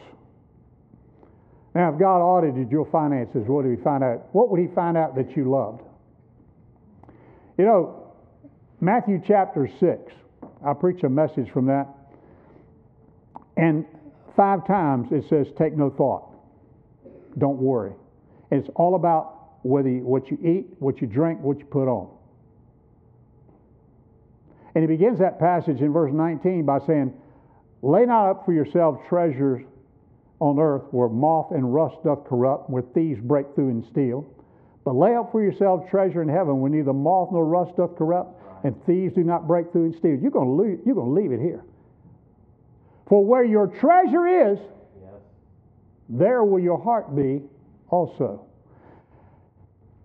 [1.74, 4.26] Now, if God audited your finances, what did he find out?
[4.32, 5.82] What would he find out that you loved?
[7.58, 8.12] You know,
[8.80, 10.12] Matthew chapter 6,
[10.64, 11.86] I preach a message from that.
[13.56, 13.84] And
[14.34, 16.29] five times it says, take no thought.
[17.38, 17.92] Don't worry.
[18.50, 21.88] And it's all about whether you, what you eat, what you drink, what you put
[21.88, 22.08] on.
[24.74, 27.12] And he begins that passage in verse 19 by saying,
[27.82, 29.62] Lay not up for yourselves treasures
[30.38, 34.26] on earth where moth and rust doth corrupt, where thieves break through and steal.
[34.84, 38.40] But lay up for yourselves treasure in heaven where neither moth nor rust doth corrupt,
[38.64, 40.16] and thieves do not break through and steal.
[40.16, 41.64] You're going to, you're going to leave it here.
[43.08, 44.58] For where your treasure is.
[46.10, 47.40] There will your heart be
[47.88, 48.44] also.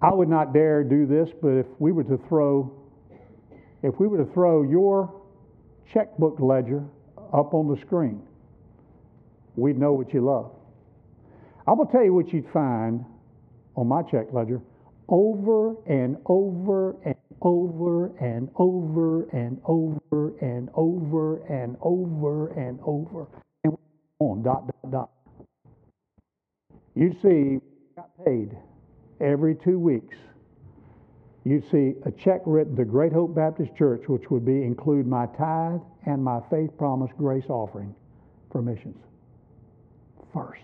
[0.02, 2.72] I would not dare do this, but if we were to throw,
[3.82, 5.22] if we were to throw your
[5.91, 6.84] checkbook ledger
[7.34, 8.22] up on the screen,
[9.56, 10.52] we'd know what you love.
[11.68, 13.04] I will tell you what you'd find
[13.76, 14.62] on my check ledger
[15.10, 23.28] over and over and over and over and over and over and over and over
[23.63, 23.78] and
[24.20, 25.14] on dot dot dot.
[26.95, 27.60] You'd see
[27.95, 28.58] got paid
[29.19, 30.17] every two weeks.
[31.43, 35.27] You'd see a check written to Great Hope Baptist Church, which would be include my
[35.27, 37.93] tithe and my faith promise grace offering
[38.51, 38.97] for missions
[40.34, 40.63] first.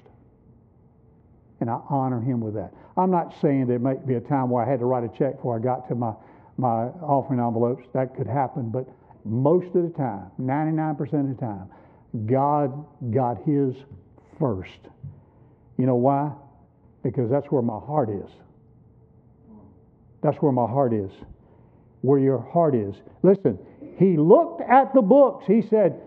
[1.60, 2.74] And I honor him with that.
[2.98, 5.38] I'm not saying there might be a time where I had to write a check
[5.38, 6.14] before I got to my,
[6.58, 7.86] my offering envelopes.
[7.94, 8.70] That could happen.
[8.70, 8.88] But
[9.24, 11.70] most of the time, 99% of the time,
[12.26, 13.76] God got his
[14.40, 14.80] first.
[15.82, 16.32] You know why?
[17.02, 18.30] Because that's where my heart is.
[20.22, 21.10] That's where my heart is.
[22.02, 22.94] Where your heart is.
[23.24, 23.58] Listen,
[23.98, 25.46] he looked at the books.
[25.48, 26.00] He said,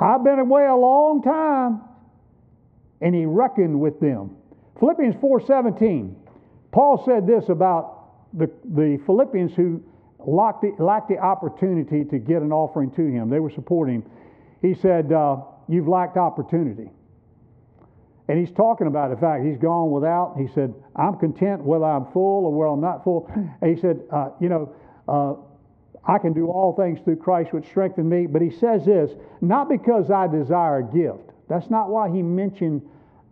[0.00, 1.80] I've been away a long time
[3.00, 4.34] and he reckoned with them.
[4.80, 6.16] Philippians 4:17.
[6.72, 9.80] Paul said this about the, the Philippians who
[10.18, 13.30] lacked the, lacked the opportunity to get an offering to him.
[13.30, 14.02] They were supporting.
[14.60, 15.36] He said, uh,
[15.68, 16.90] "You've lacked opportunity."
[18.28, 20.36] And he's talking about the fact he's gone without.
[20.38, 23.30] He said, I'm content whether I'm full or whether I'm not full.
[23.62, 24.74] And he said, uh, You know,
[25.08, 25.34] uh,
[26.08, 28.26] I can do all things through Christ which strengthen me.
[28.26, 29.10] But he says this,
[29.40, 31.30] not because I desire a gift.
[31.48, 32.82] That's not why he mentioned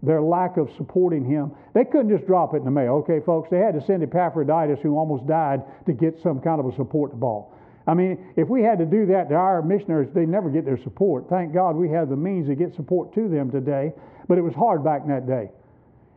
[0.02, 1.52] their lack of supporting him.
[1.74, 2.94] They couldn't just drop it in the mail.
[2.96, 6.66] Okay, folks, they had to send Epaphroditus, who almost died, to get some kind of
[6.66, 7.55] a support ball.
[7.86, 10.76] I mean, if we had to do that to our missionaries, they'd never get their
[10.82, 11.28] support.
[11.28, 13.92] Thank God we have the means to get support to them today,
[14.26, 15.50] but it was hard back in that day.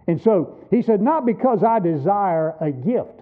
[0.08, 3.22] And so he said, Not because I desire a gift,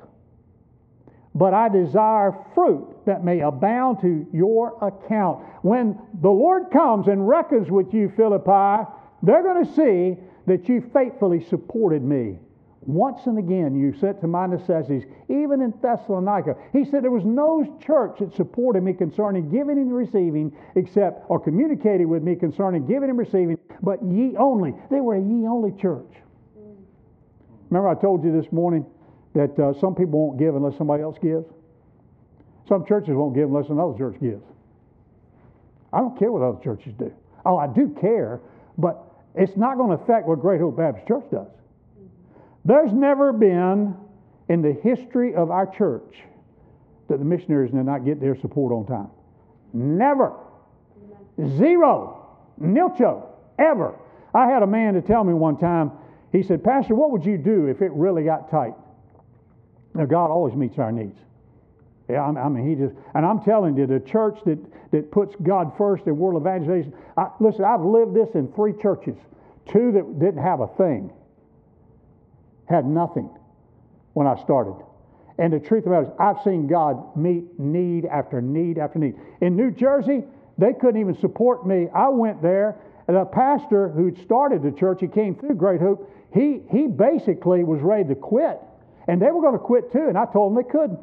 [1.36, 5.43] but I desire fruit that may abound to your account.
[5.62, 8.89] When the Lord comes and reckons with you, Philippi,
[9.23, 12.39] they're going to see that you faithfully supported me.
[12.88, 16.56] Once and again, you sent to my necessities, even in Thessalonica.
[16.71, 21.38] He said there was no church that supported me concerning giving and receiving, except, or
[21.38, 24.73] communicated with me concerning giving and receiving, but ye only.
[24.89, 26.08] They were a ye only church.
[27.69, 28.86] Remember, I told you this morning
[29.34, 31.45] that uh, some people won't give unless somebody else gives?
[32.69, 34.43] Some churches won't give unless another church gives.
[35.91, 37.12] I don't care what other churches do.
[37.45, 38.39] Oh, I do care,
[38.78, 39.04] but
[39.36, 41.47] it's not going to affect what Great Hope Baptist Church does.
[42.67, 43.95] There's never been
[44.49, 46.17] in the history of our church
[47.08, 49.10] that the missionaries did not get their support on time.
[49.71, 50.34] Never.
[51.58, 52.27] Zero.
[52.62, 53.25] Nilcho.
[53.58, 53.95] Ever.
[54.34, 55.93] I had a man to tell me one time,
[56.34, 58.73] he said, Pastor, what would you do if it really got tight?
[59.93, 61.17] Now, God always meets our needs.
[62.10, 64.60] Yeah, I mean, he just, and I'm telling you, the church that,
[64.91, 69.15] that puts God first in world evangelization, I, listen, I've lived this in three churches.
[69.71, 71.12] Two that didn't have a thing,
[72.69, 73.30] had nothing
[74.13, 74.75] when I started.
[75.38, 79.15] And the truth about it is, I've seen God meet need after need after need.
[79.41, 80.23] In New Jersey,
[80.58, 81.88] they couldn't even support me.
[81.93, 82.75] I went there,
[83.08, 87.63] and the pastor who'd started the church, he came through Great Hope, he, he basically
[87.63, 88.60] was ready to quit.
[89.08, 90.99] And they were going to quit too, and I told them they couldn't.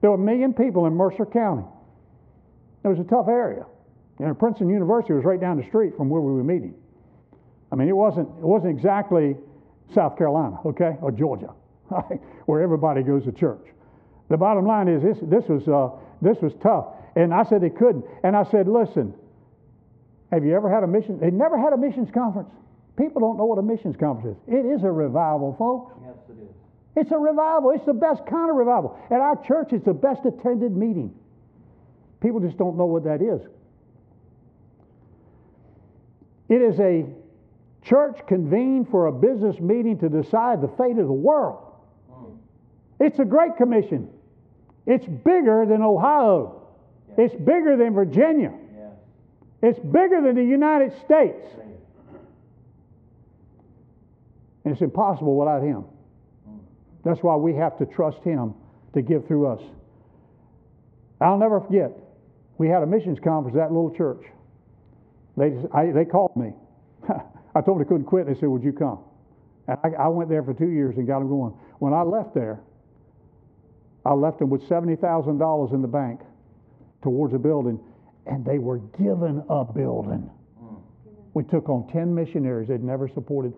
[0.00, 1.64] There were a million people in Mercer County.
[2.84, 3.64] It was a tough area.
[4.18, 6.74] Know, Princeton University was right down the street from where we were meeting.
[7.72, 9.36] I mean, it wasn't, it wasn't exactly
[9.94, 11.52] South Carolina, okay, or Georgia,
[12.46, 13.66] where everybody goes to church.
[14.30, 16.86] The bottom line is this, this, was, uh, this was tough.
[17.16, 18.04] And I said they couldn't.
[18.22, 19.14] And I said, listen,
[20.32, 21.20] have you ever had a mission?
[21.20, 22.48] They never had a missions conference.
[22.96, 24.54] People don't know what a missions conference is.
[24.54, 25.94] It is a revival, folks.
[26.02, 26.54] Yes, it is.
[26.96, 27.70] It's a revival.
[27.70, 28.98] It's the best kind of revival.
[29.10, 31.12] At our church, it's the best attended meeting.
[32.20, 33.40] People just don't know what that is.
[36.48, 37.06] It is a
[37.84, 41.60] church convened for a business meeting to decide the fate of the world.
[43.00, 44.08] It's a great commission.
[44.86, 46.62] It's bigger than Ohio.
[47.16, 48.52] It's bigger than Virginia.
[49.62, 51.46] It's bigger than the United States.
[54.64, 55.84] And it's impossible without Him.
[57.04, 58.54] That's why we have to trust Him
[58.94, 59.62] to give through us.
[61.20, 61.92] I'll never forget,
[62.58, 64.24] we had a missions conference at that little church.
[65.36, 66.52] They, I, they called me.
[67.54, 68.26] I told them I couldn't quit.
[68.26, 69.00] They said, Would you come?
[69.68, 71.52] And I, I went there for two years and got them going.
[71.78, 72.60] When I left there,
[74.04, 76.20] I left them with $70,000 in the bank
[77.02, 77.80] towards a building,
[78.26, 80.30] and they were given a building.
[81.32, 83.54] We took on 10 missionaries they'd never supported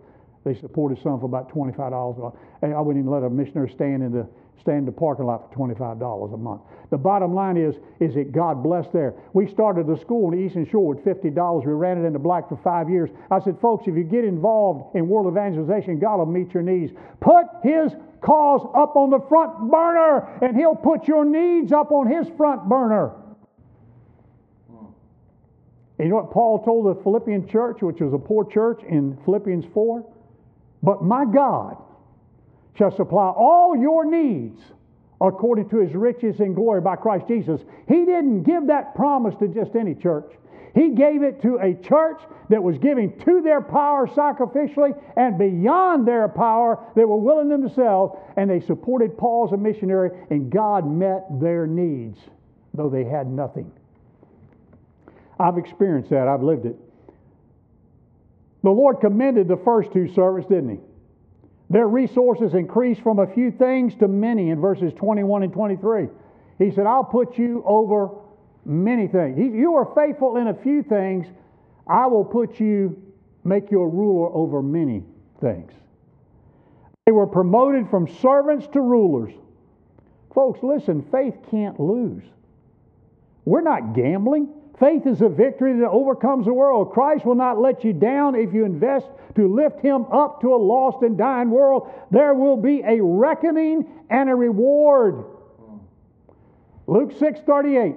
[0.47, 2.37] they supported some for about $25.
[2.63, 4.29] I wouldn't even let a missionary stand in the
[4.61, 6.63] stand in the parking lot for $25 a month.
[6.91, 9.15] The bottom line is, is it God blessed there.
[9.33, 11.67] We started a school in Eastern Shore with $50.
[11.67, 13.11] We ran it into black for five years.
[13.31, 16.93] I said, folks, if you get involved in world evangelization, God will meet your needs.
[17.21, 22.07] Put His cause up on the front burner, and He'll put your needs up on
[22.07, 23.13] His front burner.
[25.99, 29.17] And you know what Paul told the Philippian church, which was a poor church in
[29.25, 30.05] Philippians 4?
[30.83, 31.83] But my God
[32.77, 34.61] shall supply all your needs
[35.21, 37.61] according to his riches and glory by Christ Jesus.
[37.89, 40.31] He didn't give that promise to just any church.
[40.75, 46.07] He gave it to a church that was giving to their power sacrificially and beyond
[46.07, 46.79] their power.
[46.95, 51.67] They were willing themselves, and they supported Paul as a missionary, and God met their
[51.67, 52.19] needs,
[52.75, 53.73] though they had nothing.
[55.41, 56.77] I've experienced that, I've lived it.
[58.63, 60.79] The Lord commended the first two servants, didn't He?
[61.69, 66.09] Their resources increased from a few things to many in verses 21 and 23.
[66.59, 68.11] He said, I'll put you over
[68.65, 69.37] many things.
[69.39, 71.27] You are faithful in a few things,
[71.87, 73.01] I will put you,
[73.45, 75.05] make you a ruler over many
[75.41, 75.73] things.
[77.07, 79.33] They were promoted from servants to rulers.
[80.35, 82.25] Folks, listen, faith can't lose.
[83.45, 84.49] We're not gambling.
[84.79, 86.93] Faith is a victory that overcomes the world.
[86.93, 90.57] Christ will not let you down if you invest to lift him up to a
[90.57, 91.91] lost and dying world.
[92.11, 95.25] There will be a reckoning and a reward.
[96.87, 97.97] Luke 6:38.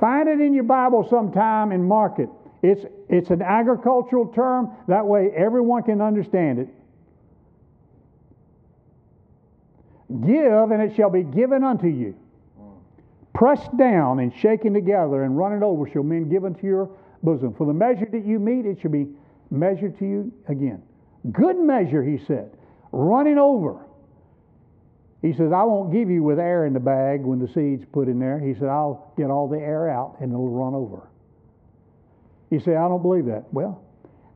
[0.00, 2.30] Find it in your Bible sometime and mark it.
[2.62, 4.70] It's, it's an agricultural term.
[4.86, 6.68] That way everyone can understand it.
[10.24, 12.14] Give, and it shall be given unto you.
[13.38, 16.90] Pressed down and shaken together and running over shall men give unto your
[17.22, 17.54] bosom.
[17.54, 19.06] For the measure that you meet, it shall be
[19.52, 20.82] measured to you again.
[21.30, 22.50] Good measure, he said,
[22.90, 23.86] running over.
[25.22, 28.08] He says, I won't give you with air in the bag when the seed's put
[28.08, 28.40] in there.
[28.40, 31.08] He said, I'll get all the air out and it'll run over.
[32.50, 33.44] You say, I don't believe that.
[33.52, 33.84] Well,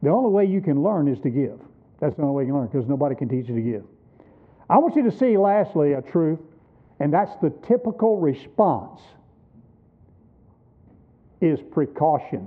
[0.00, 1.58] the only way you can learn is to give.
[1.98, 3.82] That's the only way you can learn because nobody can teach you to give.
[4.70, 6.38] I want you to see, lastly, a truth,
[7.02, 9.00] and that's the typical response
[11.40, 12.46] is precaution.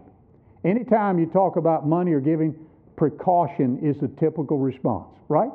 [0.64, 2.56] Anytime you talk about money or giving,
[2.96, 5.50] precaution is the typical response, right?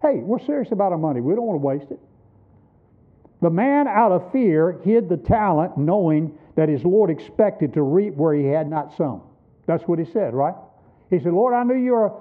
[0.00, 1.20] Hey, we're serious about our money.
[1.20, 2.00] We don't want to waste it.
[3.42, 8.14] The man, out of fear, hid the talent, knowing that his Lord expected to reap
[8.14, 9.20] where he had not sown.
[9.66, 10.54] That's what he said, right?
[11.10, 12.12] He said, Lord, I knew you were,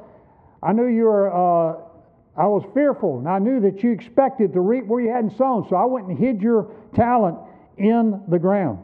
[0.61, 1.79] I knew you were, uh,
[2.39, 5.67] I was fearful, and I knew that you expected to reap where you hadn't sown,
[5.67, 7.37] so I went and hid your talent
[7.77, 8.79] in the ground.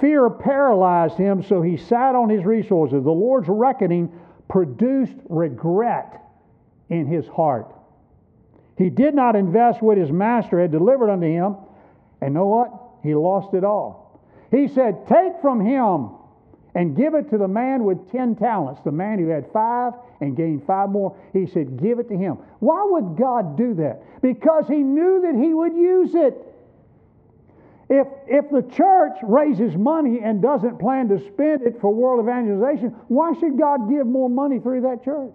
[0.00, 3.04] Fear paralyzed him, so he sat on his resources.
[3.04, 4.10] The Lord's reckoning
[4.48, 6.22] produced regret
[6.88, 7.70] in his heart.
[8.78, 11.56] He did not invest what his master had delivered unto him,
[12.22, 12.72] and know what?
[13.02, 14.22] He lost it all.
[14.50, 16.08] He said, Take from him
[16.74, 20.36] and give it to the man with 10 talents, the man who had five and
[20.36, 21.16] gained five more.
[21.32, 22.38] He said, Give it to him.
[22.58, 24.02] Why would God do that?
[24.22, 26.34] Because he knew that he would use it.
[27.88, 32.90] If, if the church raises money and doesn't plan to spend it for world evangelization,
[33.08, 35.34] why should God give more money through that church?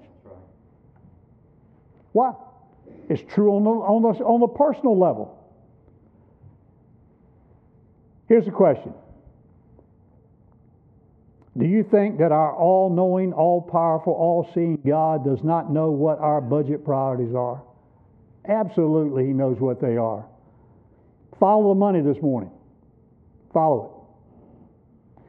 [2.11, 2.33] Why?
[3.07, 5.35] It's true on the, on the, on the personal level.
[8.27, 8.93] Here's the question
[11.59, 15.91] Do you think that our all knowing, all powerful, all seeing God does not know
[15.91, 17.61] what our budget priorities are?
[18.47, 20.25] Absolutely, He knows what they are.
[21.37, 22.49] Follow the money this morning.
[23.53, 24.05] Follow
[25.17, 25.19] it.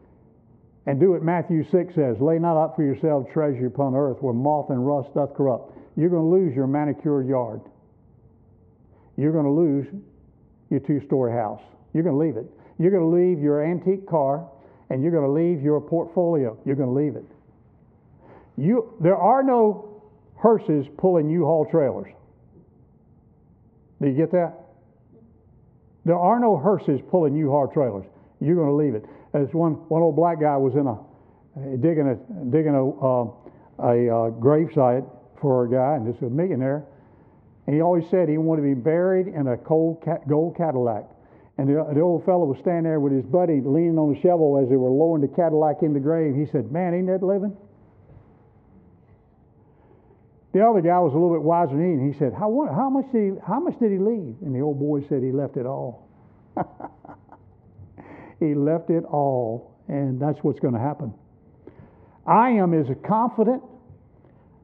[0.91, 4.33] And do what Matthew 6 says Lay not up for yourselves treasure upon earth where
[4.33, 5.77] moth and rust doth corrupt.
[5.97, 7.61] You're going to lose your manicured yard.
[9.17, 9.87] You're going to lose
[10.71, 11.61] your two story house.
[11.93, 12.49] You're going to leave it.
[12.79, 14.49] You're going to leave your antique car
[14.91, 16.59] and you're going to leave your portfolio.
[16.67, 17.25] You're going to leave it.
[18.57, 20.03] You, there are no
[20.37, 22.13] hearses pulling U-Haul trailers.
[24.03, 24.55] Do you get that?
[26.05, 28.07] There are no hearses pulling U-Haul trailers.
[28.41, 29.05] You're going to leave it.
[29.33, 30.99] As one, one old black guy was in a
[31.77, 33.31] digging a digging a uh,
[33.79, 35.05] a uh, grave site
[35.41, 36.85] for a guy, and this was a millionaire.
[37.67, 41.05] And he always said he wanted to be buried in a cold gold Cadillac.
[41.61, 44.57] And the, the old fellow was standing there with his buddy leaning on the shovel
[44.57, 46.35] as they were lowering the Cadillac in the grave.
[46.35, 47.55] He said, Man, ain't that living?
[50.55, 52.89] The other guy was a little bit wiser than he, and he said, how, how,
[52.89, 54.35] much did he, how much did he leave?
[54.41, 56.09] And the old boy said he left it all.
[58.41, 61.13] he left it all, and that's what's going to happen.
[62.27, 63.63] I am as confident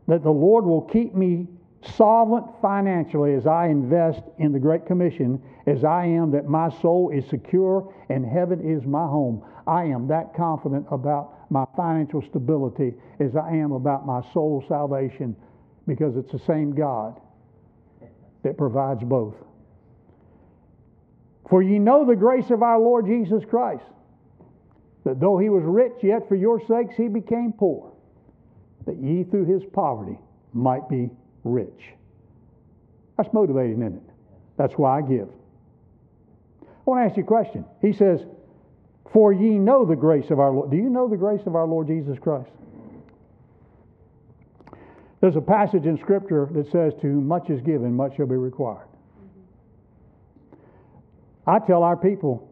[0.09, 1.47] that the Lord will keep me
[1.83, 7.11] solvent financially as I invest in the Great Commission as I am that my soul
[7.11, 9.45] is secure and heaven is my home.
[9.67, 15.37] I am that confident about my financial stability as I am about my soul salvation
[15.87, 17.21] because it's the same God
[18.43, 19.35] that provides both.
[21.49, 23.85] For ye know the grace of our Lord Jesus Christ,
[25.05, 27.93] that though he was rich, yet for your sakes he became poor,
[28.87, 30.19] that ye through his poverty
[30.53, 31.11] might be
[31.47, 31.95] rich.
[33.17, 34.03] That's motivating, isn't it?
[34.57, 35.29] That's why I give.
[36.63, 37.65] I want to ask you a question.
[37.81, 38.21] He says,
[39.13, 40.71] For ye know the grace of our Lord.
[40.71, 42.51] Do you know the grace of our Lord Jesus Christ?
[45.21, 48.37] There's a passage in Scripture that says, To whom much is given, much shall be
[48.37, 48.87] required.
[51.47, 52.49] I tell our people,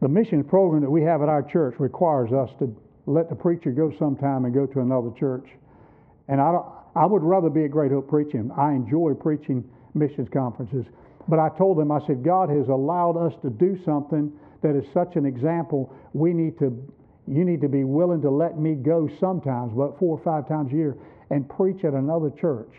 [0.00, 2.74] the mission program that we have at our church requires us to
[3.06, 5.48] let the preacher go sometime and go to another church.
[6.28, 6.60] And I,
[6.94, 8.50] I would rather be at Great Hope preaching.
[8.56, 9.64] I enjoy preaching
[9.94, 10.86] missions conferences.
[11.28, 14.32] But I told them, I said, God has allowed us to do something
[14.62, 15.94] that is such an example.
[16.12, 16.76] We need to,
[17.26, 20.72] you need to be willing to let me go sometimes, but four or five times
[20.72, 20.96] a year,
[21.30, 22.72] and preach at another church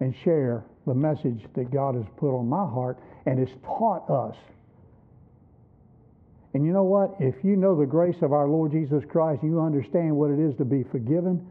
[0.00, 4.36] and share the message that God has put on my heart and has taught us
[6.54, 7.14] And you know what?
[7.20, 10.56] If you know the grace of our Lord Jesus Christ, you understand what it is
[10.56, 11.46] to be forgiven.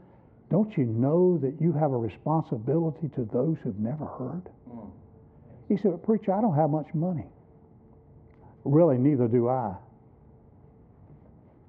[0.52, 4.43] Don't you know that you have a responsibility to those who've never heard?
[4.70, 4.91] Mm.
[5.68, 7.26] He said, Preacher, I don't have much money.
[8.64, 9.76] Really, neither do I.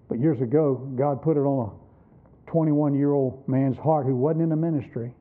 [0.08, 4.42] But years ago, God put it on a 21 year old man's heart who wasn't
[4.42, 5.12] in the ministry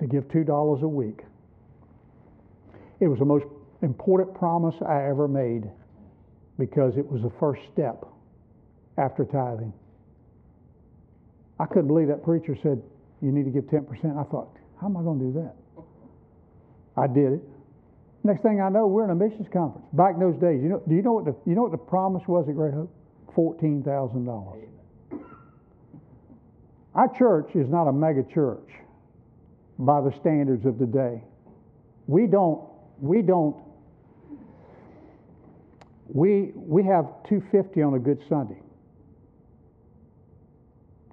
[0.00, 1.20] to give $2 a week.
[3.00, 3.46] It was the most
[3.82, 5.70] important promise I ever made
[6.58, 8.04] because it was the first step
[8.96, 9.72] after tithing.
[11.60, 12.82] I couldn't believe that preacher said,
[13.20, 13.84] You need to give 10%.
[14.18, 15.54] I thought, How am I going to do that?
[16.96, 17.42] I did it.
[18.24, 19.86] Next thing I know, we're in a missions conference.
[19.92, 21.78] Back in those days, you know, do you know what the, you know what the
[21.78, 22.92] promise was at Great Hope?
[23.36, 24.68] $14,000.
[26.94, 28.68] Our church is not a mega church
[29.78, 31.22] by the standards of today.
[32.08, 32.68] We don't,
[33.00, 33.56] we don't,
[36.08, 38.60] we, we have 250 on a good Sunday,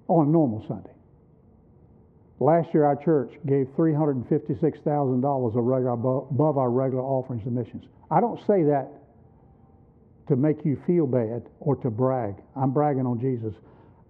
[0.08, 0.92] on a normal Sunday.
[2.38, 7.86] Last year, our church gave $356,000 above our regular offerings to missions.
[8.10, 8.90] I don't say that
[10.28, 12.34] to make you feel bad or to brag.
[12.54, 13.54] I'm bragging on Jesus.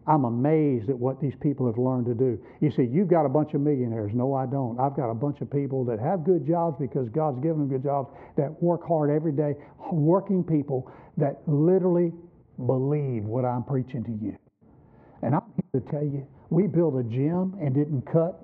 [0.09, 2.39] I'm amazed at what these people have learned to do.
[2.61, 4.13] You see, you've got a bunch of millionaires.
[4.15, 4.79] No, I don't.
[4.79, 7.83] I've got a bunch of people that have good jobs because God's given them good
[7.83, 9.57] jobs, that work hard every day,
[9.93, 12.13] working people that literally
[12.67, 14.37] believe what I'm preaching to you.
[15.23, 18.41] And I'm here to tell you, we built a gym and didn't cut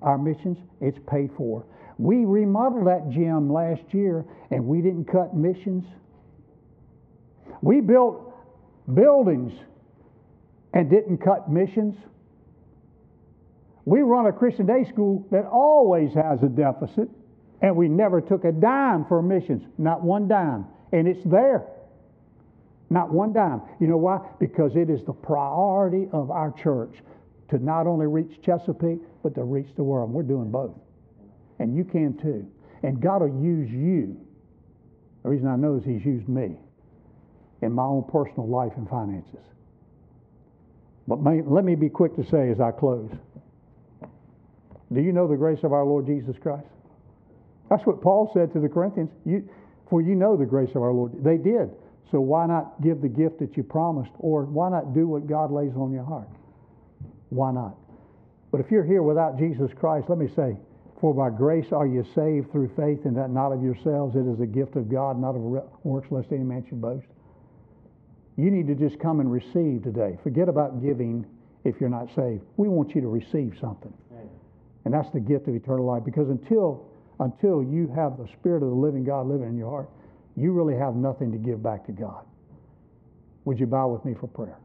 [0.00, 0.58] our missions.
[0.80, 1.64] It's paid for.
[1.98, 5.84] We remodeled that gym last year and we didn't cut missions.
[7.60, 8.32] We built
[8.92, 9.52] buildings
[10.74, 11.94] and didn't cut missions.
[13.84, 17.08] We run a Christian day school that always has a deficit,
[17.60, 20.66] and we never took a dime for missions, not one dime.
[20.92, 21.66] And it's there.
[22.92, 23.62] Not one dime.
[23.80, 24.20] You know why?
[24.38, 26.94] Because it is the priority of our church
[27.48, 30.12] to not only reach Chesapeake, but to reach the world.
[30.12, 30.74] we're doing both.
[31.58, 32.46] And you can too.
[32.82, 34.20] And God will use you.
[35.22, 36.56] The reason I know is He's used me
[37.62, 39.40] in my own personal life and finances.
[41.08, 43.10] But may, let me be quick to say as I close
[44.92, 46.66] Do you know the grace of our Lord Jesus Christ?
[47.70, 49.10] That's what Paul said to the Corinthians.
[49.24, 49.48] You,
[49.88, 51.24] for you know the grace of our Lord.
[51.24, 51.70] They did.
[52.10, 54.12] So why not give the gift that you promised?
[54.18, 56.28] Or why not do what God lays on your heart?
[57.30, 57.76] Why not?
[58.50, 60.56] But if you're here without Jesus Christ, let me say,
[61.00, 64.14] for by grace are you saved through faith, and that not of yourselves.
[64.14, 65.40] It is a gift of God, not of
[65.82, 67.06] works, lest any man should boast.
[68.36, 70.18] You need to just come and receive today.
[70.22, 71.26] Forget about giving
[71.64, 72.42] if you're not saved.
[72.56, 73.92] We want you to receive something.
[74.84, 76.04] And that's the gift of eternal life.
[76.04, 76.86] Because until
[77.20, 79.88] until you have the Spirit of the living God living in your heart,
[80.36, 82.24] you really have nothing to give back to God.
[83.44, 84.58] Would you bow with me for prayer?